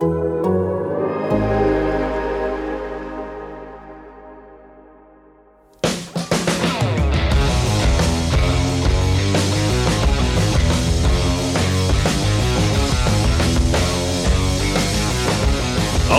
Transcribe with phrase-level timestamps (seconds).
[0.00, 0.06] All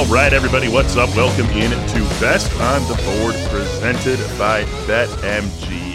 [0.08, 1.16] right, everybody, what's up?
[1.16, 4.66] Welcome in to Best on the Board, presented by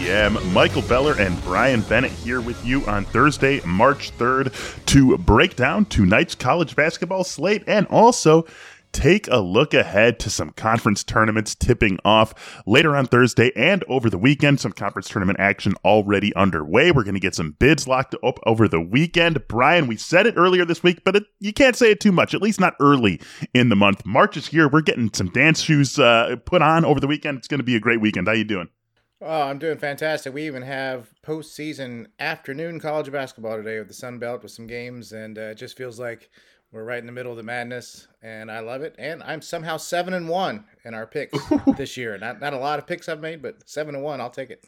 [0.05, 0.53] BetMGM.
[0.53, 4.53] Michael Beller and Brian Bennett here with you on Thursday, March 3rd,
[4.85, 8.45] to break down tonight's college basketball slate and also
[8.91, 14.09] take a look ahead to some conference tournaments tipping off later on Thursday and over
[14.09, 14.59] the weekend.
[14.59, 16.91] Some conference tournament action already underway.
[16.91, 19.47] We're going to get some bids locked up over the weekend.
[19.47, 22.33] Brian, we said it earlier this week, but it, you can't say it too much,
[22.33, 23.19] at least not early
[23.53, 24.05] in the month.
[24.05, 24.69] March is here.
[24.69, 27.39] We're getting some dance shoes uh, put on over the weekend.
[27.39, 28.27] It's going to be a great weekend.
[28.27, 28.69] How are you doing?
[29.21, 30.33] Oh, I'm doing fantastic.
[30.33, 35.11] We even have postseason afternoon college basketball today with the Sun Belt with some games,
[35.13, 36.29] and uh, it just feels like–
[36.75, 38.95] we're right in the middle of the madness, and I love it.
[38.99, 41.39] And I'm somehow seven and one in our picks
[41.77, 42.17] this year.
[42.17, 44.65] Not not a lot of picks I've made, but seven and one, I'll take it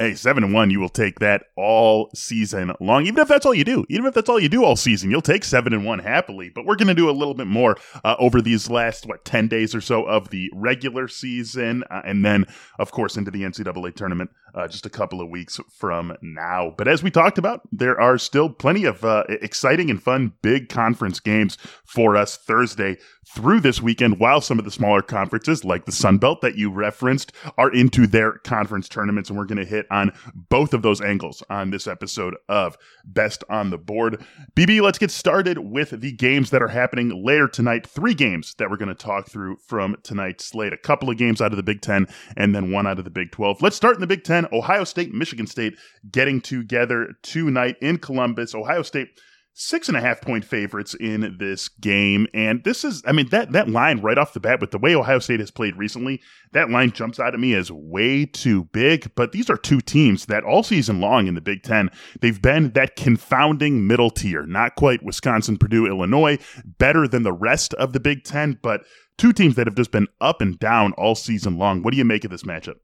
[0.00, 3.04] hey, seven and one, you will take that all season long.
[3.04, 5.20] Even if that's all you do, even if that's all you do all season, you'll
[5.20, 6.48] take seven and one happily.
[6.48, 9.46] But we're going to do a little bit more uh, over these last what ten
[9.46, 12.46] days or so of the regular season, uh, and then
[12.78, 16.74] of course into the NCAA tournament uh, just a couple of weeks from now.
[16.76, 20.68] But as we talked about, there are still plenty of uh, exciting and fun big
[20.68, 22.96] conference games for us Thursday
[23.34, 24.18] through this weekend.
[24.18, 28.06] While some of the smaller conferences, like the Sun Belt that you referenced, are into
[28.06, 31.86] their conference tournaments, and we're going to hit on both of those angles on this
[31.86, 34.24] episode of Best on the Board.
[34.54, 37.86] BB, let's get started with the games that are happening later tonight.
[37.86, 40.72] Three games that we're going to talk through from tonight's slate.
[40.72, 42.06] A couple of games out of the Big Ten
[42.36, 43.62] and then one out of the Big 12.
[43.62, 44.39] Let's start in the Big Ten.
[44.52, 45.74] Ohio State, Michigan State
[46.10, 48.54] getting together tonight in Columbus.
[48.54, 49.08] Ohio State
[49.52, 52.26] six and a half point favorites in this game.
[52.32, 54.94] And this is, I mean, that, that line right off the bat with the way
[54.94, 56.20] Ohio State has played recently,
[56.52, 59.12] that line jumps out at me as way too big.
[59.16, 61.90] But these are two teams that all season long in the Big Ten,
[62.20, 67.74] they've been that confounding middle tier, not quite Wisconsin, Purdue, Illinois, better than the rest
[67.74, 68.82] of the Big Ten, but
[69.18, 71.82] two teams that have just been up and down all season long.
[71.82, 72.76] What do you make of this matchup?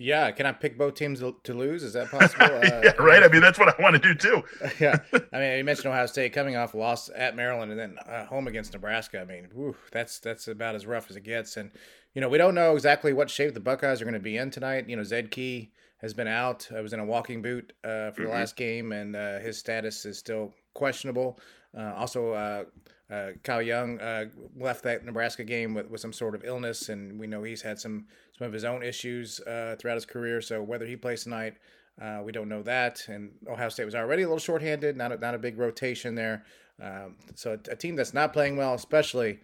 [0.00, 1.82] Yeah, can I pick both teams to lose?
[1.82, 2.46] Is that possible?
[2.46, 3.22] Uh, yeah, right.
[3.22, 4.42] I mean, that's what I want to do too.
[4.80, 4.96] yeah,
[5.32, 8.24] I mean, you mentioned Ohio State coming off a loss at Maryland and then uh,
[8.24, 9.20] home against Nebraska.
[9.20, 11.58] I mean, whew, that's that's about as rough as it gets.
[11.58, 11.70] And
[12.14, 14.50] you know, we don't know exactly what shape the Buckeyes are going to be in
[14.50, 14.88] tonight.
[14.88, 16.66] You know, Zed Key has been out.
[16.74, 18.32] I was in a walking boot uh, for the mm-hmm.
[18.32, 21.38] last game, and uh, his status is still questionable.
[21.76, 22.64] Uh, also, uh,
[23.10, 27.18] uh, Kyle Young uh, left that Nebraska game with, with some sort of illness, and
[27.18, 28.06] we know he's had some
[28.40, 30.40] some of his own issues uh, throughout his career.
[30.40, 31.56] So whether he plays tonight,
[32.00, 33.04] uh, we don't know that.
[33.06, 36.44] And Ohio State was already a little shorthanded, not a, not a big rotation there.
[36.80, 39.40] Um, so a, a, team that's not playing well, especially,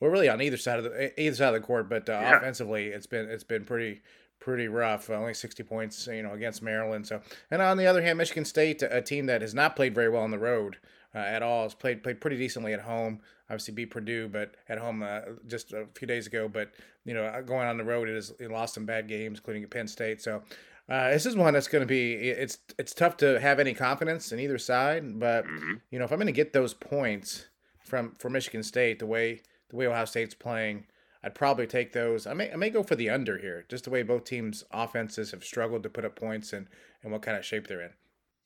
[0.00, 2.38] we're really on either side of the either side of the court, but uh, yeah.
[2.38, 4.00] offensively, it's been it's been pretty
[4.38, 5.10] pretty rough.
[5.10, 7.06] only 60 points, you know, against Maryland.
[7.06, 7.20] So,
[7.50, 10.22] and on the other hand, Michigan State, a team that has not played very well
[10.22, 10.78] on the road
[11.14, 11.64] uh, at all.
[11.64, 13.20] Has played played pretty decently at home.
[13.48, 16.48] Obviously beat Purdue, but at home uh, just a few days ago.
[16.48, 16.72] But
[17.04, 19.62] you know, uh, going on the road, it has it lost some bad games, including
[19.62, 20.20] at Penn State.
[20.22, 20.42] So.
[20.88, 24.32] Uh, this is one that's going to be it's it's tough to have any confidence
[24.32, 25.74] in either side, but mm-hmm.
[25.92, 27.46] you know if I'm going to get those points
[27.84, 30.86] from from Michigan State the way the way Ohio State's playing,
[31.22, 32.26] I'd probably take those.
[32.26, 35.30] I may I may go for the under here, just the way both teams' offenses
[35.30, 36.66] have struggled to put up points and
[37.02, 37.92] and what kind of shape they're in.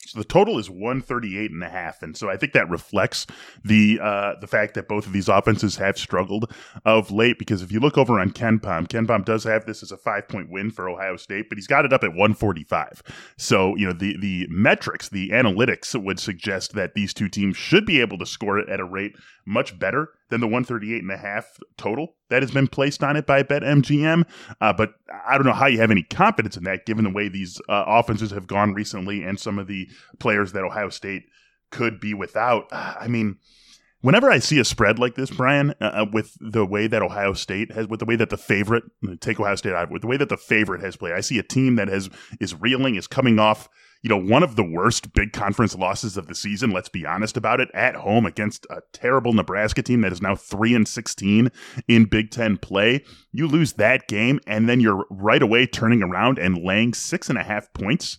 [0.07, 2.03] So the total is 138 and a half.
[2.03, 3.27] And so I think that reflects
[3.65, 6.53] the uh, the fact that both of these offenses have struggled
[6.85, 9.93] of late because if you look over on KenPom, Ken Palm does have this as
[9.93, 13.03] a five point win for Ohio State, but he's got it up at 145.
[13.37, 17.87] So, you know, the the metrics, the analytics would suggest that these two teams should
[17.87, 21.17] be able to score it at a rate much better than the 138 and a
[21.17, 24.25] half total that has been placed on it by BetMGM.
[24.61, 24.94] Uh, but
[25.26, 27.85] I don't know how you have any confidence in that given the way these uh,
[27.87, 29.88] offenses have gone recently and some of the
[30.19, 31.25] players that Ohio State
[31.70, 32.67] could be without.
[32.73, 33.38] I mean,
[34.00, 37.32] whenever I see a spread like this, Brian, uh, uh with the way that Ohio
[37.32, 38.85] State has, with the way that the favorite,
[39.20, 41.43] take Ohio State out, with the way that the favorite has played, I see a
[41.43, 42.08] team that has
[42.40, 43.69] is reeling, is coming off
[44.05, 46.73] you know, one of the worst big conference losses of the season.
[46.73, 47.71] Let's be honest about it.
[47.73, 51.51] At home against a terrible Nebraska team that is now three and sixteen
[51.89, 53.03] in Big Ten play.
[53.33, 57.39] You lose that game, and then you're right away turning around and laying six and
[57.39, 58.19] a half points.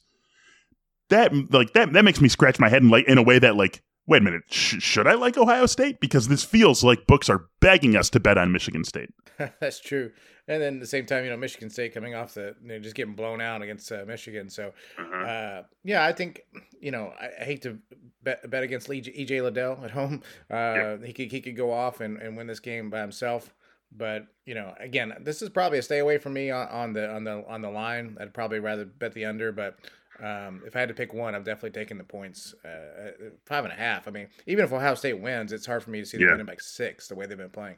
[1.09, 3.55] That like that that makes me scratch my head in like in a way that
[3.55, 5.99] like wait a minute, sh- should I like Ohio State?
[5.99, 9.09] Because this feels like books are begging us to bet on Michigan State.
[9.59, 10.11] That's true.
[10.47, 12.79] And then at the same time, you know, Michigan State coming off the, you know,
[12.79, 14.49] just getting blown out against uh, Michigan.
[14.49, 15.25] So, uh-huh.
[15.25, 16.41] uh, yeah, I think,
[16.79, 17.79] you know, I, hate to
[18.21, 20.21] bet, bet against EJ Liddell at home.
[20.51, 23.53] Uh, He could he could go off and, and win this game by himself.
[23.91, 27.09] But you know, again, this is probably a stay away from me on, on the
[27.09, 28.17] on the on the line.
[28.19, 29.79] I'd probably rather bet the under, but
[30.23, 32.53] um, if I had to pick one, I'm definitely taking the points.
[32.63, 33.11] Uh,
[33.45, 34.07] five and a half.
[34.07, 36.31] I mean, even if Ohio State wins, it's hard for me to see them yeah.
[36.33, 37.77] winning by six the way they've been playing.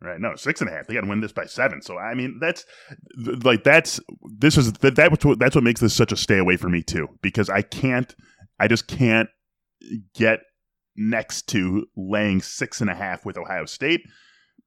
[0.00, 0.20] Right.
[0.20, 0.86] No, six and a half.
[0.86, 1.82] They got to win this by seven.
[1.82, 2.64] So I mean, that's
[3.42, 6.56] like that's this is that that's what that's what makes this such a stay away
[6.56, 8.14] for me too, because I can't,
[8.60, 9.28] I just can't
[10.14, 10.40] get
[10.96, 14.02] next to laying six and a half with Ohio State.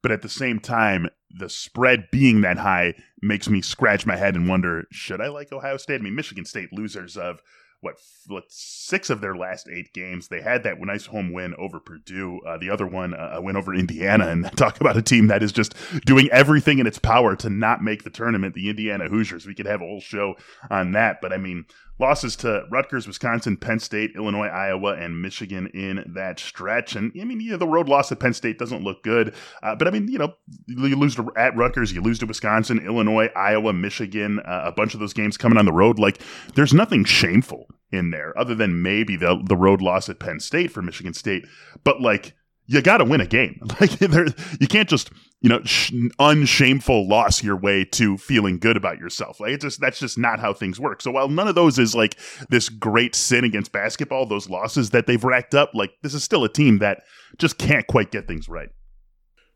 [0.01, 4.35] But at the same time, the spread being that high makes me scratch my head
[4.35, 6.01] and wonder, should I like Ohio State?
[6.01, 7.41] I mean, Michigan State losers of
[7.81, 7.95] what,
[8.27, 10.27] what six of their last eight games.
[10.27, 12.39] They had that nice home win over Purdue.
[12.47, 14.27] Uh, the other one, uh, a win over Indiana.
[14.27, 15.73] And talk about a team that is just
[16.05, 18.53] doing everything in its power to not make the tournament.
[18.53, 19.47] The Indiana Hoosiers.
[19.47, 20.35] We could have a whole show
[20.69, 21.21] on that.
[21.21, 21.65] But I mean,
[22.01, 26.95] losses to Rutgers, Wisconsin, Penn State, Illinois, Iowa, and Michigan in that stretch.
[26.95, 29.33] And I mean, yeah, the road loss at Penn State doesn't look good.
[29.63, 30.33] Uh, but I mean, you know,
[30.67, 34.93] you lose to, at Rutgers, you lose to Wisconsin, Illinois, Iowa, Michigan, uh, a bunch
[34.93, 35.99] of those games coming on the road.
[35.99, 36.21] Like,
[36.55, 40.71] there's nothing shameful in there, other than maybe the the road loss at Penn State
[40.71, 41.45] for Michigan State.
[41.83, 42.33] But like,
[42.71, 43.59] you got to win a game.
[43.81, 44.27] Like, there,
[44.59, 45.09] you can't just
[45.41, 49.39] you know sh- unshameful loss your way to feeling good about yourself.
[49.39, 51.01] Like, it's just that's just not how things work.
[51.01, 52.17] So while none of those is like
[52.49, 56.43] this great sin against basketball, those losses that they've racked up, like this is still
[56.43, 57.03] a team that
[57.37, 58.69] just can't quite get things right.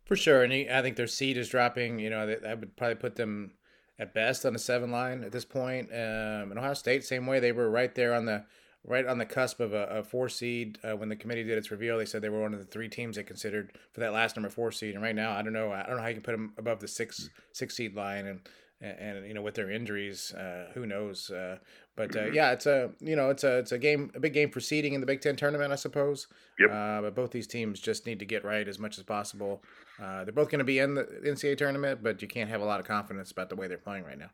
[0.05, 1.99] For sure, and I think their seed is dropping.
[1.99, 3.51] You know, I would probably put them
[3.99, 5.89] at best on the seven line at this point.
[5.91, 8.45] Um, and Ohio State, same way, they were right there on the
[8.85, 10.77] right on the cusp of a, a four seed.
[10.83, 12.87] Uh, when the committee did its reveal, they said they were one of the three
[12.87, 14.93] teams they considered for that last number four seed.
[14.93, 16.79] And right now, I don't know, I don't know how you can put them above
[16.79, 18.27] the six six seed line.
[18.27, 18.41] And
[18.81, 21.29] and, and you know with their injuries, uh, who knows?
[21.29, 21.57] Uh,
[21.95, 22.35] but uh, mm-hmm.
[22.35, 24.93] yeah, it's a you know it's a it's a game a big game for seeding
[24.93, 26.27] in the Big Ten tournament, I suppose.
[26.59, 26.71] Yep.
[26.71, 29.63] Uh, but both these teams just need to get right as much as possible.
[30.01, 32.65] Uh, they're both going to be in the NCAA tournament, but you can't have a
[32.65, 34.29] lot of confidence about the way they're playing right now.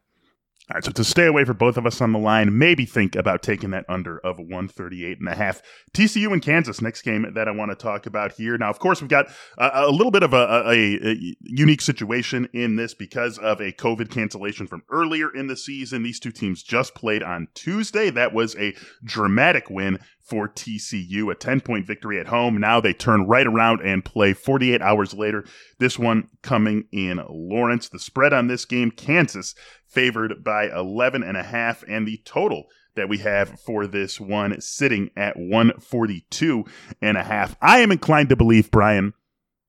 [0.69, 3.15] All right, so to stay away for both of us on the line, maybe think
[3.15, 5.61] about taking that under of 138 and a half.
[5.93, 8.57] TCU and Kansas, next game that I want to talk about here.
[8.57, 9.25] Now, of course, we've got
[9.57, 13.73] a, a little bit of a, a, a, unique situation in this because of a
[13.73, 16.03] COVID cancellation from earlier in the season.
[16.03, 18.09] These two teams just played on Tuesday.
[18.09, 22.57] That was a dramatic win for TCU, a 10 point victory at home.
[22.57, 25.43] Now they turn right around and play 48 hours later.
[25.79, 27.89] This one coming in Lawrence.
[27.89, 29.53] The spread on this game, Kansas
[29.91, 32.65] favored by 11 and a half, and the total
[32.95, 36.65] that we have for this one sitting at 142
[37.01, 37.55] and a half.
[37.61, 39.13] I am inclined to believe, Brian,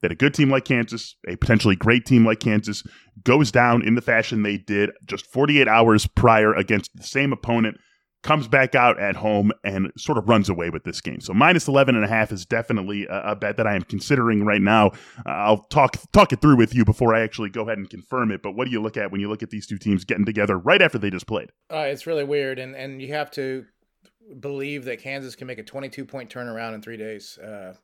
[0.01, 2.83] that a good team like Kansas, a potentially great team like Kansas,
[3.23, 7.79] goes down in the fashion they did just 48 hours prior against the same opponent
[8.23, 11.21] comes back out at home and sort of runs away with this game.
[11.21, 14.45] So minus 11 and a half is definitely a, a bet that I am considering
[14.45, 14.89] right now.
[15.27, 18.31] Uh, I'll talk talk it through with you before I actually go ahead and confirm
[18.31, 18.43] it.
[18.43, 20.57] But what do you look at when you look at these two teams getting together
[20.57, 21.51] right after they just played?
[21.73, 23.67] Uh, it's really weird, and and you have to
[24.41, 27.39] believe that Kansas can make a 22 point turnaround in three days.
[27.39, 27.75] Uh,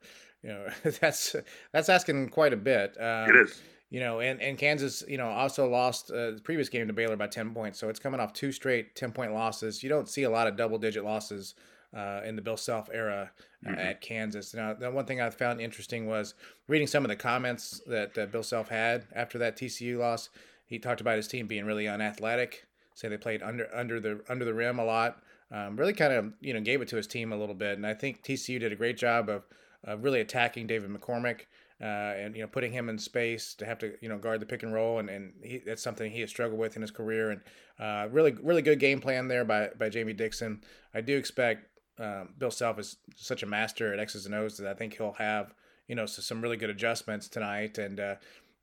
[0.42, 0.68] you know,
[1.00, 1.34] that's
[1.72, 2.96] that's asking quite a bit.
[3.00, 3.60] Um, it is
[3.90, 7.16] you know, and, and Kansas, you know, also lost uh, the previous game to Baylor
[7.16, 7.78] by 10 points.
[7.78, 9.82] So it's coming off two straight 10 point losses.
[9.82, 11.54] You don't see a lot of double digit losses
[11.96, 13.30] uh, in the Bill Self era
[13.66, 13.78] uh, mm-hmm.
[13.78, 14.54] at Kansas.
[14.54, 16.34] Now, the one thing I found interesting was
[16.66, 20.28] reading some of the comments that uh, Bill Self had after that TCU loss.
[20.66, 24.44] He talked about his team being really unathletic, say they played under under the under
[24.44, 25.22] the rim a lot.
[25.50, 27.86] Um, really kind of you know gave it to his team a little bit, and
[27.86, 29.44] I think TCU did a great job of,
[29.82, 31.46] of really attacking David McCormack
[31.80, 34.46] uh, and you know putting him in space to have to you know guard the
[34.46, 37.30] pick and roll, and and he, that's something he has struggled with in his career.
[37.30, 37.40] And
[37.78, 40.62] uh, really really good game plan there by by Jamie Dixon.
[40.94, 41.66] I do expect
[41.98, 45.12] um, Bill Self is such a master at X's and O's that I think he'll
[45.14, 45.54] have
[45.86, 47.78] you know some really good adjustments tonight.
[47.78, 48.14] And uh,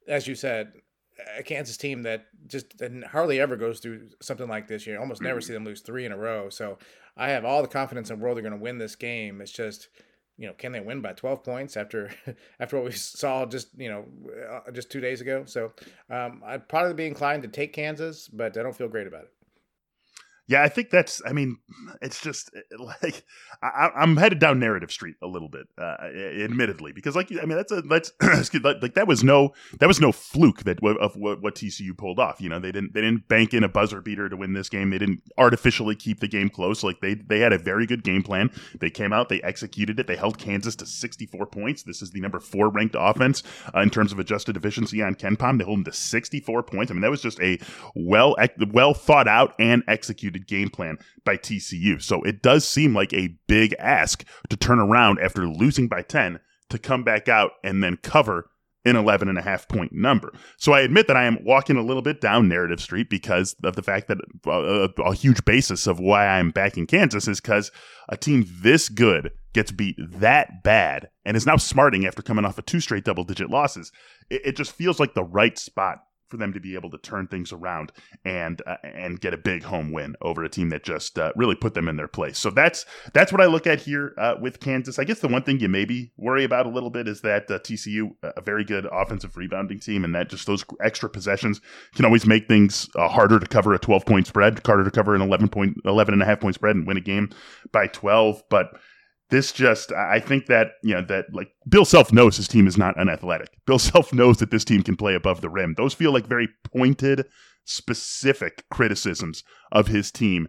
[0.08, 0.74] as you said,
[1.38, 4.86] a Kansas team that just hardly ever goes through something like this.
[4.86, 6.50] You almost never see them lose three in a row.
[6.50, 6.78] So
[7.18, 9.42] I have all the confidence in the world they're going to win this game.
[9.42, 9.88] It's just
[10.38, 12.12] you know, can they win by 12 points after
[12.60, 14.06] after what we saw just you know
[14.50, 15.44] uh, just two days ago?
[15.46, 15.74] So
[16.10, 19.35] um, I'd probably be inclined to take Kansas, but I don't feel great about it.
[20.48, 21.24] Yeah, I think that's.
[21.26, 21.58] I mean,
[22.02, 23.24] it's just like
[23.64, 25.96] I, am headed down narrative street a little bit, uh,
[26.44, 28.12] admittedly, because like I mean, that's a that's
[28.54, 32.40] like that was no that was no fluke that of what, what TCU pulled off.
[32.40, 34.92] You know, they didn't they didn't bank in a buzzer beater to win this game.
[34.92, 36.84] They didn't artificially keep the game close.
[36.84, 38.52] Like they they had a very good game plan.
[38.80, 40.06] They came out, they executed it.
[40.06, 41.82] They held Kansas to 64 points.
[41.82, 43.42] This is the number four ranked offense
[43.74, 45.58] uh, in terms of adjusted efficiency on KenPom.
[45.58, 46.92] They hold them to 64 points.
[46.92, 47.58] I mean, that was just a
[47.96, 48.36] well
[48.72, 52.02] well thought out and executed executed game plan by TCU.
[52.02, 56.40] So it does seem like a big ask to turn around after losing by 10
[56.70, 58.50] to come back out and then cover
[58.88, 60.32] an 11 and a half point number.
[60.58, 63.76] So I admit that I am walking a little bit down narrative street because of
[63.76, 67.72] the fact that a, a huge basis of why I'm backing Kansas is because
[68.10, 72.60] a team this good gets beat that bad and is now smarting after coming off
[72.60, 73.92] of two straight double digit losses.
[74.30, 77.28] It, it just feels like the right spot for them to be able to turn
[77.28, 77.92] things around
[78.24, 81.56] and uh, and get a big home win over a team that just uh, really
[81.56, 82.38] put them in their place.
[82.38, 85.00] So that's that's what I look at here uh, with Kansas.
[85.00, 87.60] I guess the one thing you maybe worry about a little bit is that uh,
[87.60, 91.62] TCU a very good offensive rebounding team, and that just those extra possessions
[91.96, 95.16] can always make things uh, harder to cover a 12 point spread, harder to cover
[95.16, 97.30] an 11 point 11 and a half point spread and win a game
[97.72, 98.78] by 12, but
[99.30, 102.78] this just I think that you know that like Bill Self knows his team is
[102.78, 103.58] not unathletic.
[103.66, 105.74] Bill Self knows that this team can play above the rim.
[105.76, 107.28] Those feel like very pointed,
[107.64, 110.48] specific criticisms of his team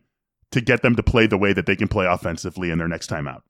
[0.50, 3.08] to get them to play the way that they can play offensively in their next
[3.08, 3.42] time out.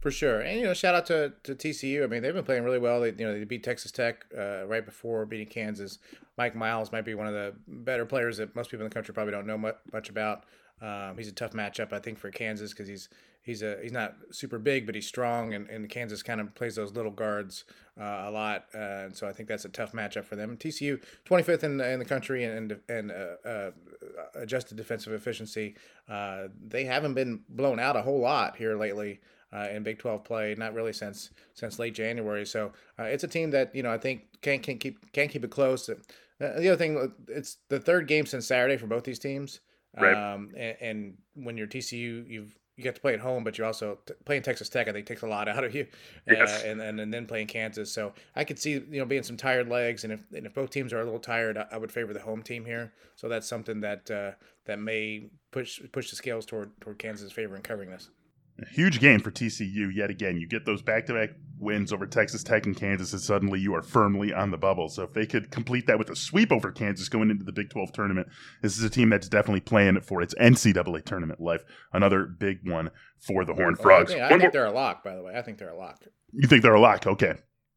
[0.00, 2.04] For sure, and you know, shout out to, to TCU.
[2.04, 3.00] I mean, they've been playing really well.
[3.00, 5.98] They you know they beat Texas Tech uh, right before beating Kansas.
[6.38, 9.12] Mike Miles might be one of the better players that most people in the country
[9.12, 10.44] probably don't know much, about.
[10.80, 13.08] Um, he's a tough matchup, I think, for Kansas because he's
[13.46, 16.74] he's a he's not super big, but he's strong, and, and Kansas kind of plays
[16.74, 17.64] those little guards
[17.98, 20.56] uh, a lot, uh, and so I think that's a tough matchup for them.
[20.56, 23.70] TCU, 25th in, in the country and and uh, uh,
[24.34, 25.76] adjusted defensive efficiency.
[26.08, 29.20] Uh, they haven't been blown out a whole lot here lately.
[29.52, 32.44] Uh, in Big 12 play, not really since since late January.
[32.44, 35.50] So it's a team that you know I think can can keep can keep it
[35.52, 35.86] close.
[35.86, 39.60] the other thing, it's the third game since Saturday for both these teams.
[39.98, 40.34] Right.
[40.34, 43.64] Um, and, and, when you're TCU, you've you get to play at home, but you
[43.64, 44.86] also t- playing Texas Tech.
[44.86, 45.86] I think takes a lot out of you,
[46.28, 46.62] uh, yes.
[46.62, 47.90] uh, and, and and then playing Kansas.
[47.90, 50.70] So I could see you know being some tired legs, and if and if both
[50.70, 52.92] teams are a little tired, I, I would favor the home team here.
[53.14, 54.32] So that's something that uh,
[54.66, 58.10] that may push push the scales toward toward Kansas' favor in covering this.
[58.60, 60.38] A huge game for TCU yet again.
[60.38, 63.74] You get those back to back wins over Texas Tech and Kansas, and suddenly you
[63.74, 64.88] are firmly on the bubble.
[64.88, 67.70] So if they could complete that with a sweep over Kansas going into the Big
[67.70, 68.28] 12 tournament,
[68.62, 71.64] this is a team that's definitely playing for its NCAA tournament life.
[71.92, 74.12] Another big one for the Horned Frogs.
[74.12, 75.34] I think, I think they're a lock, by the way.
[75.34, 76.04] I think they're a lock.
[76.32, 77.06] You think they're a lock?
[77.06, 77.34] Okay.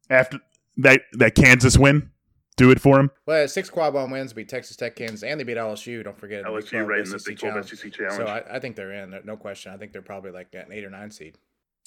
[0.10, 0.40] After
[0.78, 2.12] that, that Kansas win,
[2.58, 3.12] do it for them.
[3.26, 6.04] Well, six quad one wins beat Texas Tech, Kansas, and they beat LSU.
[6.04, 8.18] Don't forget LSU right in the Big 12 SEC challenge.
[8.18, 9.18] So I, I, think they're in.
[9.24, 9.72] No question.
[9.72, 11.38] I think they're probably like an eight or nine seed.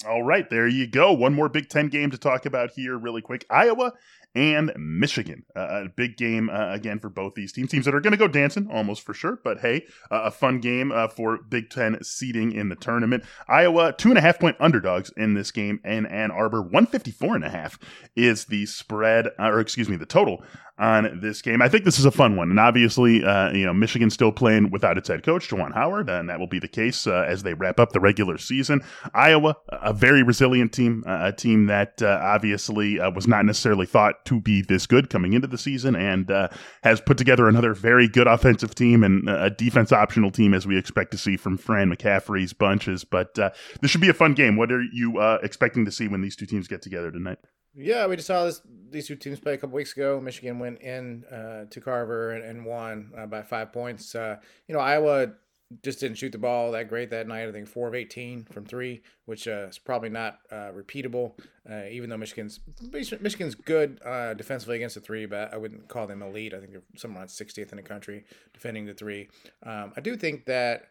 [0.07, 1.13] All right, there you go.
[1.13, 3.45] One more Big Ten game to talk about here, really quick.
[3.49, 3.93] Iowa
[4.35, 5.45] and Michigan.
[5.55, 7.69] Uh, a big game uh, again for both these teams.
[7.69, 10.59] Teams that are going to go dancing almost for sure, but hey, uh, a fun
[10.59, 13.23] game uh, for Big Ten seeding in the tournament.
[13.47, 17.45] Iowa, two and a half point underdogs in this game, and Ann Arbor, 154 and
[17.45, 17.79] a half
[18.15, 20.43] is the spread, uh, or excuse me, the total
[20.79, 21.61] on this game.
[21.61, 24.71] I think this is a fun one, and obviously, uh, you know, Michigan still playing
[24.71, 27.53] without its head coach, Juwan Howard, and that will be the case uh, as they
[27.53, 28.81] wrap up the regular season.
[29.13, 33.85] Iowa, a very resilient team, uh, a team that uh, obviously uh, was not necessarily
[33.85, 36.49] thought to be this good coming into the season, and uh,
[36.81, 40.77] has put together another very good offensive team and a defense optional team as we
[40.77, 43.03] expect to see from Fran McCaffery's bunches.
[43.03, 44.55] But this should be a fun game.
[44.55, 47.37] What are you expecting to see when these two teams get together tonight?
[47.75, 50.19] Yeah, we just saw this these two teams play a couple weeks ago.
[50.21, 54.13] Michigan went in uh, to Carver and, and won uh, by five points.
[54.13, 54.37] Uh,
[54.67, 55.33] you know, Iowa
[55.81, 57.49] just didn't shoot the ball that great that night.
[57.49, 61.33] I think four of eighteen from three, which uh, is probably not uh, repeatable.
[61.67, 62.59] Uh, even though Michigan's
[62.91, 63.99] Michigan's good
[64.37, 66.53] defensively against the three, but I wouldn't call them elite.
[66.53, 69.29] I think they're somewhere around 60th in the country defending the three.
[69.65, 70.89] Um, I do think that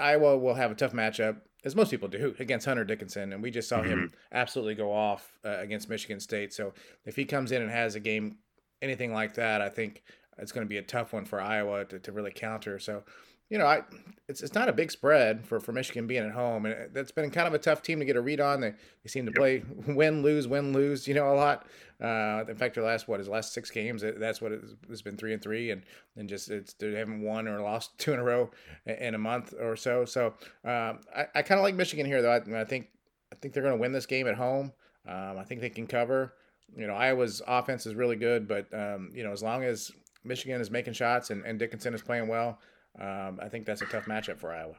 [0.00, 3.32] Iowa will have a tough matchup as most people do, against Hunter Dickinson.
[3.32, 3.88] And we just saw mm-hmm.
[3.88, 6.54] him absolutely go off uh, against Michigan State.
[6.54, 6.72] So
[7.04, 8.36] if he comes in and has a game,
[8.80, 10.04] anything like that, I think
[10.38, 12.78] it's going to be a tough one for Iowa to, to really counter.
[12.78, 13.02] So
[13.50, 13.82] you know, I
[14.28, 17.30] it's it's not a big spread for, for Michigan being at home, and that's been
[17.30, 18.60] kind of a tough team to get a read on.
[18.60, 21.66] They they seem to play win lose win lose, you know, a lot.
[22.02, 25.32] Uh, in fact, their last what his last six games, that's what it's been three
[25.32, 25.82] and three, and
[26.16, 28.50] and just it's they haven't won or lost two in a row
[28.86, 30.04] in a month or so.
[30.04, 30.34] So
[30.64, 32.32] um, I I kind of like Michigan here though.
[32.32, 32.88] I, I, think
[33.32, 34.72] I think they're going to win this game at home.
[35.06, 36.34] Um, I think they can cover.
[36.76, 39.92] You know, Iowa's offense is really good, but um, you know, as long as
[40.24, 42.58] Michigan is making shots and, and Dickinson is playing well.
[43.00, 44.74] Um, I think that's a tough matchup for Iowa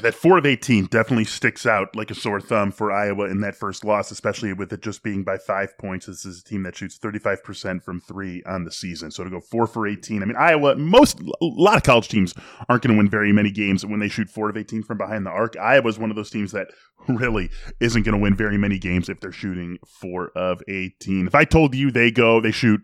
[0.00, 3.54] that four of 18 definitely sticks out like a sore thumb for Iowa in that
[3.54, 6.06] first loss, especially with it just being by five points.
[6.06, 9.10] This is a team that shoots 35% from three on the season.
[9.10, 12.34] So to go four for 18, I mean, Iowa, most, a lot of college teams
[12.68, 15.26] aren't going to win very many games when they shoot four of 18 from behind
[15.26, 15.56] the arc.
[15.58, 16.68] Iowa is one of those teams that
[17.08, 21.26] really isn't going to win very many games if they're shooting four of 18.
[21.26, 22.80] If I told you they go, they shoot,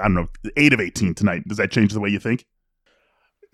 [0.00, 2.46] I don't know, eight of 18 tonight, does that change the way you think?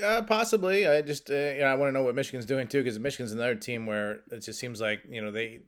[0.02, 0.86] Uh, possibly.
[0.86, 3.32] I just uh, you know I want to know what Michigan's doing too because Michigan's
[3.32, 5.60] another team where it just seems like you know they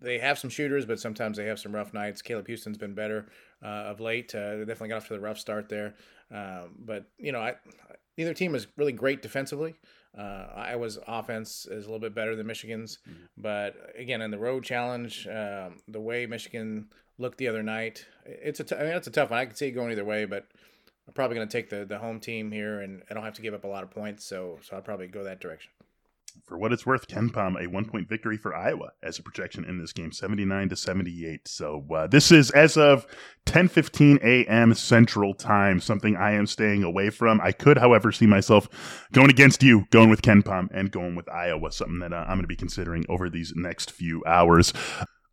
[0.00, 2.22] they have some shooters, but sometimes they have some rough nights.
[2.22, 3.26] Caleb Houstan's been better
[3.62, 4.34] uh, of late.
[4.34, 5.94] Uh, they definitely got off to the rough start there,
[6.30, 7.54] um, but you know I,
[8.16, 9.74] neither team is really great defensively.
[10.16, 13.24] Uh, Iowa's offense is a little bit better than Michigan's, mm-hmm.
[13.36, 18.60] but again in the road challenge, um, the way Michigan looked the other night, it's
[18.60, 19.38] a t- I mean, it's a tough one.
[19.38, 20.46] I can see it going either way, but
[21.10, 23.42] I'm probably going to take the the home team here, and I don't have to
[23.42, 25.72] give up a lot of points, so so I'll probably go that direction.
[26.46, 29.80] For what it's worth, KenPom a one point victory for Iowa as a projection in
[29.80, 31.48] this game, 79 to 78.
[31.48, 33.08] So uh, this is as of
[33.46, 34.72] 10:15 a.m.
[34.74, 37.40] Central Time, something I am staying away from.
[37.40, 38.68] I could, however, see myself
[39.10, 42.42] going against you, going with KenPom and going with Iowa, something that uh, I'm going
[42.42, 44.72] to be considering over these next few hours.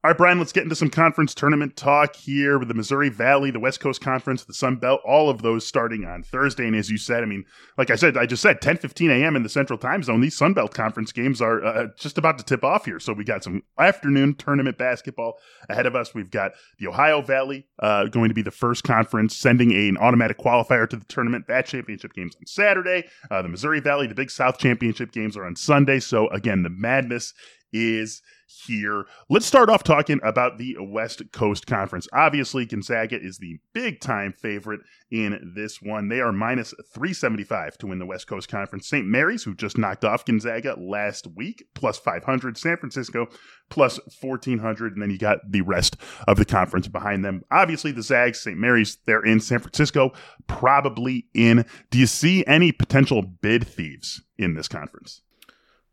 [0.04, 3.50] All right, Brian, let's get into some conference tournament talk here with the Missouri Valley,
[3.50, 6.68] the West Coast Conference, the Sun Belt, all of those starting on Thursday.
[6.68, 7.46] And as you said, I mean,
[7.80, 9.36] like I said, I just said 10 15 a.m.
[9.36, 10.22] in the Central Time Zone.
[10.22, 13.00] These Sun Belt Conference games are uh, just about to tip off here.
[13.00, 16.14] So we got some afternoon tournament basketball ahead of us.
[16.14, 19.98] We've got the Ohio Valley uh, going to be the first conference sending a, an
[19.98, 21.48] automatic qualifier to the tournament.
[21.48, 23.06] That championship game's on Saturday.
[23.32, 26.00] Uh, the Missouri Valley, the Big South Championship games are on Sunday.
[26.00, 27.34] So again, the madness
[27.72, 29.06] is here.
[29.30, 32.08] Let's start off talking about the West Coast Conference.
[32.14, 34.82] Obviously, Gonzaga is the big time favorite
[35.12, 36.08] in this one.
[36.08, 38.88] They are minus 375 to win the West Coast Conference.
[38.88, 39.06] St.
[39.06, 42.58] Mary's, who just knocked off Gonzaga last week, plus 500.
[42.58, 43.28] San Francisco,
[43.70, 44.94] plus 1400.
[44.94, 45.98] And then you got the rest
[46.28, 47.44] of the conference behind them.
[47.52, 48.58] Obviously, the Zags, St.
[48.58, 50.12] Mary's, they're in San Francisco,
[50.48, 51.66] probably in.
[51.92, 55.22] Do you see any potential bid thieves in this conference?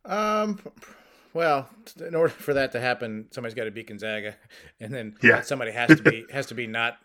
[0.05, 0.61] Um,
[1.35, 1.69] well,
[1.99, 4.37] in order for that to happen, somebody's got to beat Gonzaga,
[4.81, 5.43] and then yeah.
[5.43, 6.97] somebody has to be has to be not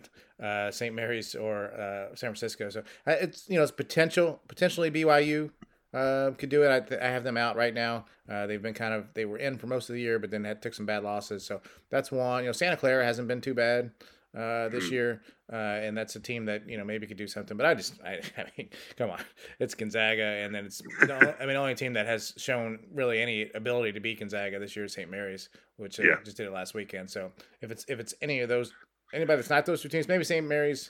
[0.42, 0.96] uh, St.
[0.96, 2.70] Mary's or uh, San Francisco.
[2.70, 5.50] So it's you know it's potential potentially BYU
[5.94, 6.72] uh, could do it.
[6.72, 8.06] I, th- I, have them out right now.
[8.30, 10.44] Uh, they've been kind of they were in for most of the year, but then
[10.44, 11.44] had took some bad losses.
[11.44, 12.44] So that's one.
[12.44, 13.92] You know, Santa Clara hasn't been too bad
[14.38, 14.92] uh, this mm.
[14.92, 17.58] year, uh, and that's a team that you know maybe could do something.
[17.58, 19.20] But I just, I, I mean, come on,
[19.60, 23.50] it's Gonzaga, and then it's, I mean, the only team that has shown really any
[23.56, 25.10] ability to beat Gonzaga this year is St.
[25.10, 26.16] Mary's, which uh, yeah.
[26.24, 27.10] just did it last weekend.
[27.10, 28.72] So if it's if it's any of those,
[29.14, 30.46] anybody that's not those two teams, maybe St.
[30.46, 30.88] Mary's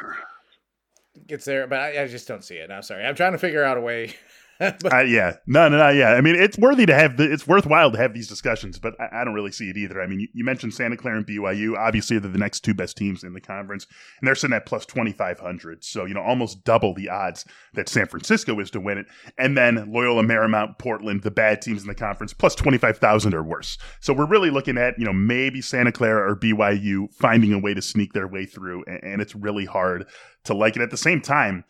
[1.27, 2.69] gets there, but I, I just don't see it.
[2.71, 4.15] I'm sorry, I'm trying to figure out a way
[4.81, 6.09] but, uh, yeah, no, no, no, yeah.
[6.09, 7.15] I mean, it's worthy to have.
[7.15, 10.01] The, it's worthwhile to have these discussions, but I, I don't really see it either.
[10.01, 11.77] I mean, you, you, mentioned Santa Clara and BYU.
[11.77, 13.87] Obviously, they're the next two best teams in the conference,
[14.19, 15.85] and they're sitting at plus twenty five hundred.
[15.85, 19.05] So you know, almost double the odds that San Francisco is to win it.
[19.37, 23.33] And then Loyola, Marymount, Portland, the bad teams in the conference, plus twenty five thousand
[23.33, 23.77] or worse.
[24.01, 27.73] So we're really looking at you know maybe Santa Clara or BYU finding a way
[27.73, 30.05] to sneak their way through, and, and it's really hard
[30.43, 30.81] to like it.
[30.81, 31.63] At the same time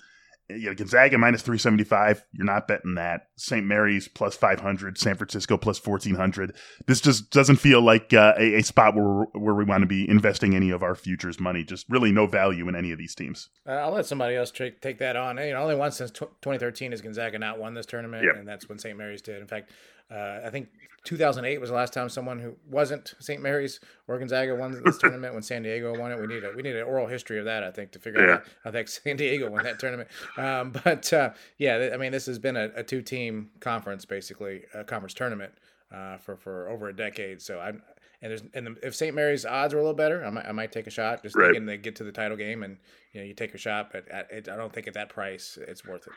[0.50, 2.24] you know, Gonzaga minus 375.
[2.32, 3.28] You're not betting that.
[3.36, 3.66] St.
[3.66, 4.98] Mary's plus 500.
[4.98, 6.56] San Francisco plus 1400.
[6.88, 10.10] This just doesn't feel like uh, a, a, spot where, where we want to be
[10.10, 11.64] investing any of our futures money.
[11.64, 13.50] Just really no value in any of these teams.
[13.68, 15.38] Uh, I'll let somebody else tra- take that on.
[15.38, 18.36] You know, only once since t- 2013 has Gonzaga not won this tournament, yep.
[18.38, 18.98] and that's when St.
[18.98, 19.42] Mary's did.
[19.42, 19.72] In fact,
[20.12, 20.70] uh, I think
[21.04, 23.42] 2008 was the last time someone who wasn't St.
[23.42, 26.20] Mary's or Gonzaga won this tournament when San Diego won it.
[26.20, 28.34] We need a we need an oral history of that, I think, to figure yeah.
[28.36, 30.10] out how think San Diego won that tournament.
[30.38, 34.64] Um, but uh, yeah, I mean, this has been a, a two team conference, basically
[34.74, 35.54] a conference tournament
[35.94, 37.42] uh, for for over a decade.
[37.42, 37.74] So I
[38.22, 39.16] and there's and if St.
[39.16, 41.24] Mary's odds were a little better, I might I might take a shot.
[41.24, 41.48] Just right.
[41.48, 42.78] thinking they get to the title game and
[43.14, 45.86] you know you take a shot, but at, I don't think at that price it's
[45.86, 46.14] worth it.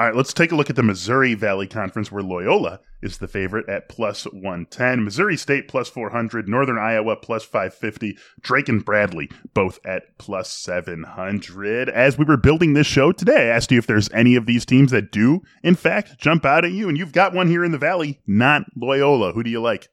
[0.00, 3.28] All right, let's take a look at the Missouri Valley Conference where Loyola is the
[3.28, 9.30] favorite at plus 110, Missouri State plus 400, Northern Iowa plus 550, Drake and Bradley
[9.52, 11.90] both at plus 700.
[11.90, 14.64] As we were building this show today, I asked you if there's any of these
[14.64, 17.72] teams that do, in fact, jump out at you, and you've got one here in
[17.72, 19.34] the Valley, not Loyola.
[19.34, 19.88] Who do you like?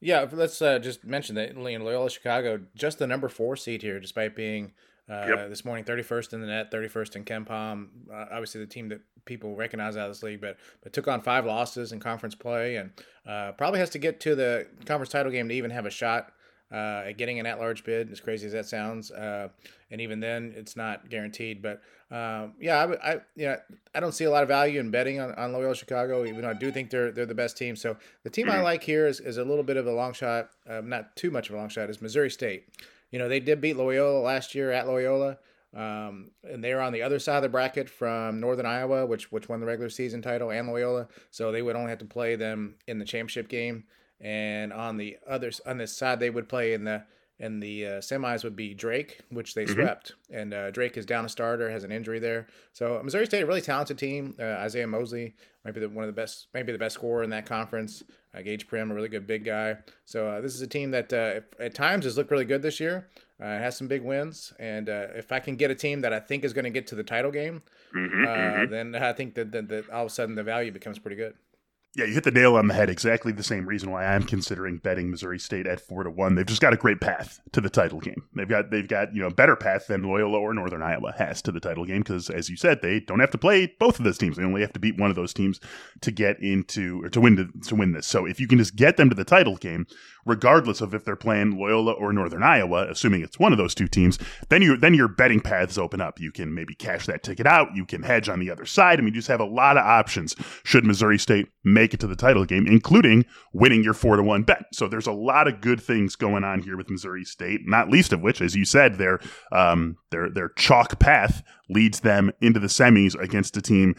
[0.00, 4.34] Yeah, let's uh, just mention that Loyola Chicago, just the number four seed here, despite
[4.34, 4.72] being
[5.10, 5.48] uh, yep.
[5.50, 7.88] This morning, 31st in the net, 31st in KenPom.
[8.10, 11.20] Uh, obviously, the team that people recognize out of this league, but but took on
[11.20, 12.90] five losses in conference play and
[13.26, 16.32] uh, probably has to get to the conference title game to even have a shot
[16.72, 19.10] uh, at getting an at-large bid, as crazy as that sounds.
[19.10, 19.48] Uh,
[19.90, 21.60] and even then, it's not guaranteed.
[21.60, 23.56] But um, yeah, I, I yeah,
[23.94, 26.50] I don't see a lot of value in betting on, on Loyola Chicago, even though
[26.50, 27.76] I do think they're they're the best team.
[27.76, 28.64] So the team I mm-hmm.
[28.64, 31.50] like here is, is a little bit of a long shot, uh, not too much
[31.50, 32.68] of a long shot, is Missouri State.
[33.14, 35.38] You know, they did beat Loyola last year at Loyola.
[35.72, 39.30] Um, and they were on the other side of the bracket from Northern Iowa, which
[39.30, 41.06] which won the regular season title, and Loyola.
[41.30, 43.84] So they would only have to play them in the championship game.
[44.20, 47.04] And on the other on this side, they would play in the
[47.38, 49.74] in the uh, semis would be Drake, which they mm-hmm.
[49.74, 50.14] swept.
[50.32, 52.48] And uh, Drake is down a starter, has an injury there.
[52.72, 54.34] So Missouri State, a really talented team.
[54.40, 57.30] Uh, Isaiah Mosley might be the, one of the best, maybe the best scorer in
[57.30, 58.02] that conference.
[58.34, 59.76] Uh, Gaige Prim, a really good big guy.
[60.04, 62.80] So uh, this is a team that uh, at times has looked really good this
[62.80, 63.08] year.
[63.40, 66.20] Uh, has some big wins, and uh, if I can get a team that I
[66.20, 67.62] think is going to get to the title game,
[67.94, 68.70] mm-hmm, uh, mm-hmm.
[68.70, 71.34] then I think that, that, that all of a sudden the value becomes pretty good.
[71.96, 72.90] Yeah, you hit the nail on the head.
[72.90, 76.34] Exactly the same reason why I'm considering betting Missouri State at four to one.
[76.34, 78.24] They've just got a great path to the title game.
[78.34, 81.52] They've got they've got you know better path than Loyola or Northern Iowa has to
[81.52, 84.18] the title game because, as you said, they don't have to play both of those
[84.18, 84.36] teams.
[84.36, 85.60] They only have to beat one of those teams
[86.00, 88.08] to get into or to win to, to win this.
[88.08, 89.86] So if you can just get them to the title game,
[90.26, 93.86] regardless of if they're playing Loyola or Northern Iowa, assuming it's one of those two
[93.86, 96.18] teams, then you then your betting paths open up.
[96.18, 97.68] You can maybe cash that ticket out.
[97.76, 98.98] You can hedge on the other side.
[98.98, 102.06] I mean, you just have a lot of options should Missouri State make it to
[102.06, 104.64] the title game, including winning your four to one bet.
[104.72, 108.12] So there's a lot of good things going on here with Missouri State, not least
[108.12, 109.20] of which, as you said, their
[109.52, 113.94] um, their their chalk path leads them into the semis against a team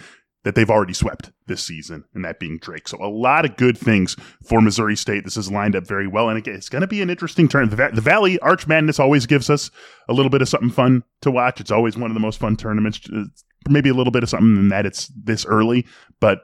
[0.46, 2.88] that they've already swept this season, and that being Drake.
[2.88, 4.16] So a lot of good things
[4.48, 5.24] for Missouri State.
[5.26, 7.70] This is lined up very well, and it's going to be an interesting turn.
[7.70, 9.72] The, the, Valley Arch Madness always gives us
[10.08, 11.60] a little bit of something fun to watch.
[11.60, 13.02] It's always one of the most fun tournaments.
[13.68, 15.88] Maybe a little bit of something in that it's this early,
[16.20, 16.42] but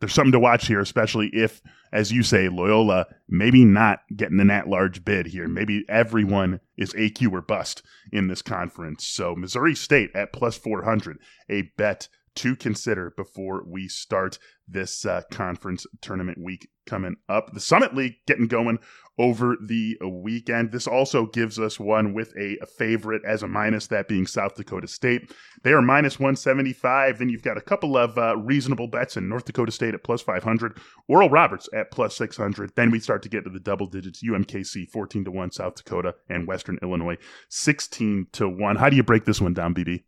[0.00, 1.60] there's something to watch here, especially if,
[1.92, 5.48] as you say, Loyola maybe not getting an at-large bid here.
[5.48, 7.82] Maybe everyone is AQ or bust
[8.12, 9.06] in this conference.
[9.06, 15.22] So Missouri State at plus 400, a bet to consider before we start this uh,
[15.30, 17.52] conference tournament week coming up.
[17.52, 18.78] The Summit League getting going
[19.18, 20.72] over the weekend.
[20.72, 24.86] This also gives us one with a, favorite as a minus, that being South Dakota
[24.86, 25.32] State.
[25.62, 27.18] They are minus 175.
[27.18, 30.22] Then you've got a couple of uh, reasonable bets in North Dakota State at plus
[30.22, 30.78] 500,
[31.08, 32.72] Oral Roberts at plus 600.
[32.76, 36.14] Then we start to get to the double digits UMKC 14 to 1, South Dakota,
[36.28, 37.16] and Western Illinois
[37.48, 38.76] 16 to 1.
[38.76, 40.04] How do you break this one down, BB?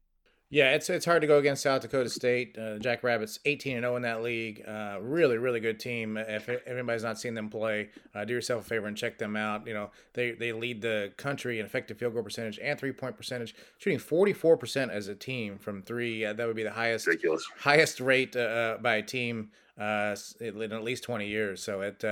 [0.53, 2.59] Yeah, it's it's hard to go against South Dakota State.
[2.59, 4.65] Uh, Jackrabbits 18 and 0 in that league.
[4.67, 6.17] Uh, really, really good team.
[6.17, 9.37] If, if anybody's not seen them play, uh, do yourself a favor and check them
[9.37, 9.65] out.
[9.65, 13.17] You know, they they lead the country in effective field goal percentage and three point
[13.17, 16.25] percentage, shooting 44 percent as a team from three.
[16.25, 17.47] that would be the highest Ridiculous.
[17.61, 21.63] highest rate uh, uh, by a team uh, in at least 20 years.
[21.63, 22.03] So it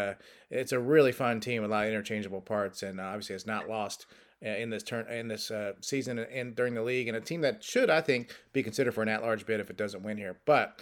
[0.48, 3.68] it's a really fun team with a lot of interchangeable parts, and obviously it's not
[3.68, 7.20] lost uh, in this turn in this uh, season and during the league, and a
[7.20, 10.16] team that should, I think, be considered for an at-large bid if it doesn't win
[10.16, 10.38] here.
[10.44, 10.80] But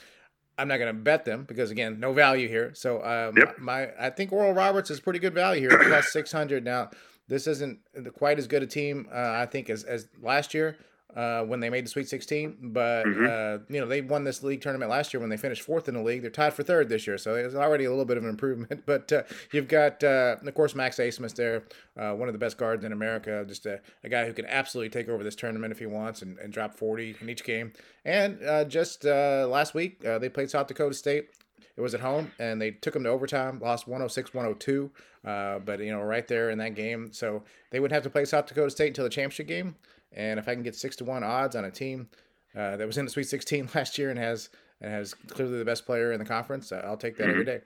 [0.58, 2.72] I'm not going to bet them because again, no value here.
[2.74, 3.58] So um, yep.
[3.58, 6.64] my I think Oral Roberts is pretty good value here, plus 600.
[6.64, 6.90] Now
[7.28, 7.80] this isn't
[8.14, 10.76] quite as good a team uh, I think as as last year,
[11.14, 12.56] uh, when they made the Sweet 16.
[12.60, 13.24] But mm-hmm.
[13.24, 15.94] uh, you know they won this league tournament last year when they finished fourth in
[15.94, 16.22] the league.
[16.22, 18.84] They're tied for third this year, so it's already a little bit of an improvement.
[18.86, 21.64] But uh, you've got uh, of course Max Abmas there,
[21.96, 24.90] uh, one of the best guards in America, just a, a, guy who can absolutely
[24.90, 27.72] take over this tournament if he wants and, and drop 40 in each game.
[28.04, 31.30] And uh, just last week they played South Dakota State.
[31.76, 34.90] It was at home, and they took them to overtime, lost 106 102.
[35.24, 37.12] but, you know, right there in that game.
[37.12, 39.74] So they wouldn't have to play South Dakota State until the championship game.
[40.16, 42.08] And if I can get six to one odds on a team
[42.56, 44.48] uh, that was in the Sweet 16 last year and has
[44.80, 47.30] and has clearly the best player in the conference, uh, I'll take that mm-hmm.
[47.30, 47.60] every day.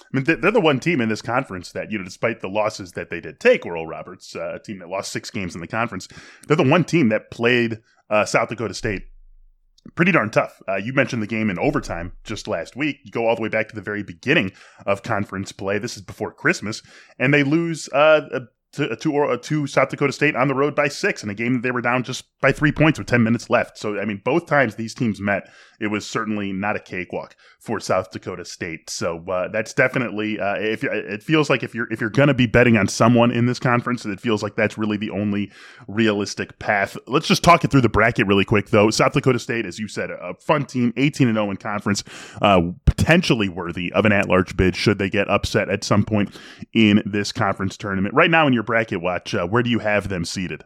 [0.00, 2.92] I mean, they're the one team in this conference that, you know, despite the losses
[2.92, 5.66] that they did take, Oral Roberts, uh, a team that lost six games in the
[5.66, 6.08] conference,
[6.46, 9.02] they're the one team that played uh, South Dakota State
[9.94, 10.60] pretty darn tough.
[10.68, 12.98] Uh, you mentioned the game in overtime just last week.
[13.04, 14.52] You go all the way back to the very beginning
[14.86, 15.78] of conference play.
[15.78, 16.82] This is before Christmas,
[17.18, 18.40] and they lose uh,
[18.72, 21.54] to, to, uh, to South Dakota State on the road by six in a game
[21.54, 23.78] that they were down just by three points with 10 minutes left.
[23.78, 25.48] So, I mean, both times these teams met,
[25.80, 28.88] it was certainly not a cakewalk for South Dakota State.
[28.88, 32.46] So, uh, that's definitely, uh, if it feels like if you're, if you're to be
[32.46, 35.50] betting on someone in this conference, it feels like that's really the only
[35.88, 36.96] realistic path.
[37.06, 38.90] Let's just talk it through the bracket really quick, though.
[38.90, 42.04] South Dakota State, as you said, a fun team, 18 and 0 in conference,
[42.42, 46.36] uh, potentially worthy of an at large bid should they get upset at some point
[46.72, 48.14] in this conference tournament.
[48.14, 50.64] Right now, in your bracket watch, uh, where do you have them seated?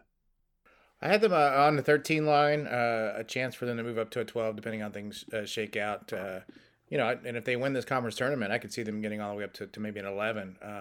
[1.05, 3.99] I had them uh, on the 13 line, uh, a chance for them to move
[3.99, 6.11] up to a 12, depending on things uh, shake out.
[6.11, 6.39] Uh,
[6.89, 9.31] you know, and if they win this conference tournament, I could see them getting all
[9.31, 10.57] the way up to, to maybe an 11.
[10.63, 10.71] Um,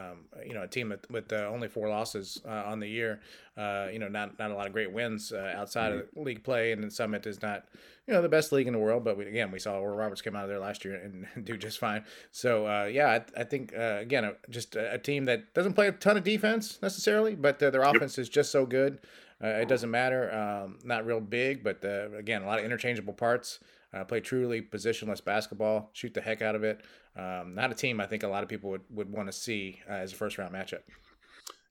[0.46, 3.20] you know, a team with, with uh, only four losses uh, on the year.
[3.56, 6.18] Uh, you know, not not a lot of great wins uh, outside mm-hmm.
[6.18, 7.66] of league play, and then Summit is not,
[8.06, 9.04] you know, the best league in the world.
[9.04, 11.44] But we, again, we saw Oral Roberts came out of there last year and, and
[11.46, 12.04] do just fine.
[12.32, 15.88] So uh, yeah, I, I think uh, again, just a, a, team that doesn't play
[15.88, 18.22] a ton of defense necessarily, but their offense yep.
[18.22, 19.00] is just so good.
[19.46, 20.32] It doesn't matter.
[20.34, 21.84] Um, not real big, but
[22.16, 23.60] again, a lot of interchangeable parts
[23.92, 26.82] uh, play truly positionless basketball, shoot the heck out of it.
[27.16, 29.80] Um, not a team I think a lot of people would, would want to see
[29.88, 30.80] uh, as a first round matchup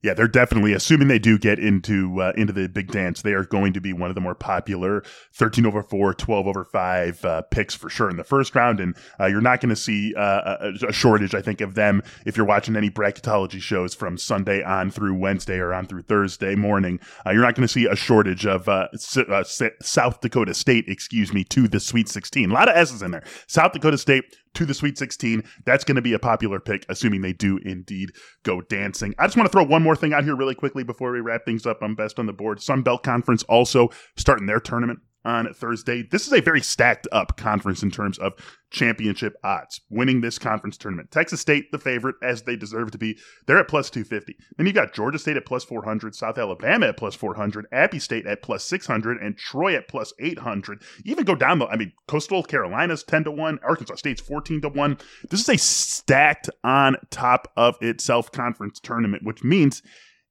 [0.04, 3.22] yeah, they're definitely assuming they do get into uh, into the big dance.
[3.22, 6.62] They are going to be one of the more popular 13 over 4, 12 over
[6.62, 8.80] 5 uh, picks for sure in the first round.
[8.80, 12.02] And uh, you're not going to see uh, a, a, shortage, I think, of them
[12.26, 16.54] if you're watching any bracketology shows from Sunday on through Wednesday or on through Thursday
[16.54, 17.00] morning.
[17.26, 21.44] Uh, you're not going to see a shortage of uh, South Dakota State, excuse me,
[21.44, 22.50] to the Sweet 16.
[22.50, 23.24] A lot of S's in there.
[23.46, 25.44] South Dakota State to the Sweet 16.
[25.64, 28.10] That's going to be a popular pick, assuming they do indeed
[28.42, 29.14] go dancing.
[29.18, 31.44] I just want to throw one more thing out here really quickly before we wrap
[31.44, 31.78] things up.
[31.82, 32.60] I'm best on the board.
[32.60, 36.02] Sun Belt Conference also starting their tournament on Thursday.
[36.02, 38.34] This is a very stacked up conference in terms of
[38.70, 39.80] championship odds.
[39.88, 41.10] Winning this conference tournament.
[41.10, 43.16] Texas State, the favorite, as they deserve to be.
[43.46, 44.36] They're at plus 250.
[44.56, 48.26] Then you've got Georgia State at plus 400, South Alabama at plus 400, Appy State
[48.26, 50.82] at plus 600, and Troy at plus 800.
[51.04, 54.68] even go down the, I mean, Coastal Carolina's 10 to 1, Arkansas State's 14 to
[54.68, 54.98] 1.
[55.30, 59.82] This is a stacked on top of itself conference tournament, which means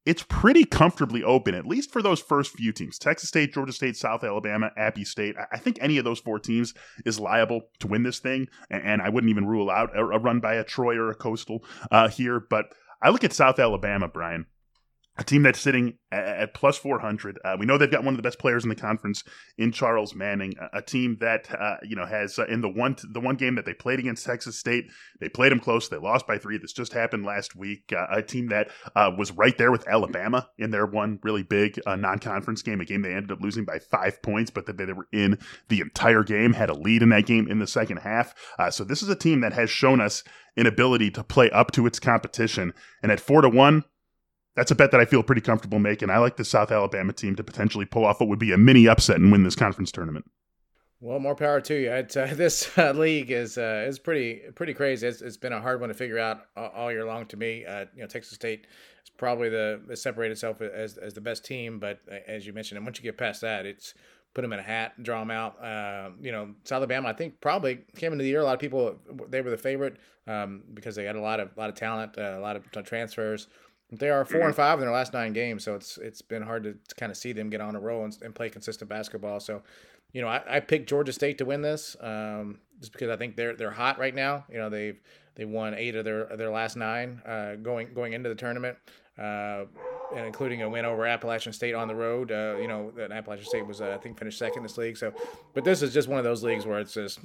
[0.05, 3.95] it's pretty comfortably open, at least for those first few teams Texas State, Georgia State,
[3.95, 5.35] South Alabama, Appy State.
[5.51, 6.73] I think any of those four teams
[7.05, 8.47] is liable to win this thing.
[8.69, 12.09] And I wouldn't even rule out a run by a Troy or a Coastal uh,
[12.09, 12.39] here.
[12.39, 12.65] But
[13.01, 14.45] I look at South Alabama, Brian
[15.17, 17.39] a team that's sitting at, plus 400.
[17.43, 19.23] Uh, we know they've got one of the best players in the conference
[19.57, 20.53] in Charles Manning.
[20.73, 23.65] A, team that uh, you know has uh, in the one the one game that
[23.65, 24.85] they played against Texas State,
[25.19, 25.87] they played them close.
[25.87, 26.57] They lost by three.
[26.57, 27.93] This just happened last week.
[27.95, 31.79] Uh, a team that uh, was right there with Alabama in their one really big
[31.85, 32.81] uh, non-conference game.
[32.81, 35.37] A game they ended up losing by five points, but that they were in
[35.69, 38.33] the entire game, had a lead in that game in the second half.
[38.71, 40.23] so this is a team that has shown us
[40.57, 42.73] an ability to play up to its competition.
[43.01, 43.83] And at four to one,
[44.55, 46.09] that's a bet that I feel pretty comfortable making.
[46.09, 48.87] I like the South Alabama team to potentially pull off what would be a mini
[48.87, 50.25] upset and win this conference tournament.
[51.03, 51.89] Well, more power to you.
[51.89, 55.05] Uh, this uh, league is uh, is pretty pretty crazy.
[55.05, 57.65] It's, it's been a hard one to figure out all year long to me.
[57.65, 58.67] Uh, you know, Texas State
[59.03, 62.77] is probably the, separated itself as as the best team, but uh, as you mentioned,
[62.77, 63.95] and once you get past that, it's
[64.33, 65.61] put them in a hat, draw them out.
[65.61, 68.39] Uh, you know, South Alabama, I think probably came into the year.
[68.39, 68.95] A lot of people
[69.27, 72.39] they were the favorite um, because they had a lot of lot of talent, a
[72.39, 73.47] lot of transfers.
[73.99, 74.55] They are 4 and mm-hmm.
[74.55, 77.31] five in their last nine games, so it's it's been hard to, kind of see
[77.31, 79.39] them get on a roll and, and play consistent basketball.
[79.39, 79.61] So,
[80.13, 83.35] you know, I, I picked Georgia State to win this um, just because I think
[83.35, 84.45] they're they're hot right now.
[84.49, 84.99] You know, they've
[85.35, 88.77] they won eight of their their last nine uh, going going into the tournament,
[89.17, 89.65] uh,
[90.15, 92.31] and including a win over Appalachian State on the road.
[92.31, 94.97] Uh, you know, that Appalachian State was uh, I think finished second in this league.
[94.97, 95.13] So,
[95.53, 97.19] but this is just one of those leagues where it's just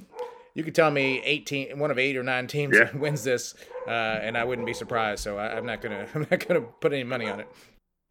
[0.59, 2.91] you could tell me 18 one of eight or nine teams yeah.
[2.97, 3.55] wins this
[3.87, 3.91] uh,
[4.21, 7.05] and i wouldn't be surprised so I, am not gonna i'm not gonna put any
[7.05, 7.47] money on it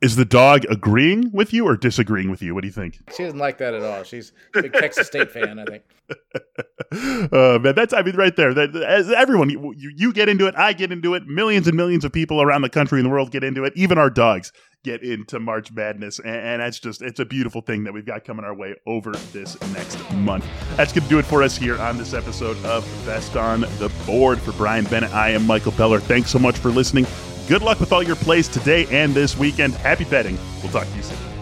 [0.00, 3.24] is the dog agreeing with you or disagreeing with you what do you think she
[3.24, 5.82] doesn't like that at all she's a big texas state fan i think
[6.92, 8.54] uh, man, that's I mean, right there.
[8.54, 11.26] That, as everyone, you, you get into it, I get into it.
[11.26, 13.72] Millions and millions of people around the country and the world get into it.
[13.76, 14.52] Even our dogs
[14.84, 18.24] get into March Madness, and, and that's just it's a beautiful thing that we've got
[18.24, 20.46] coming our way over this next month.
[20.76, 23.92] That's going to do it for us here on this episode of Best on the
[24.06, 24.40] Board.
[24.40, 26.00] For Brian Bennett, I am Michael Beller.
[26.00, 27.06] Thanks so much for listening.
[27.48, 29.72] Good luck with all your plays today and this weekend.
[29.76, 30.38] Happy betting.
[30.62, 31.37] We'll talk to you soon.